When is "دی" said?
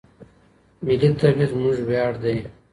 2.23-2.35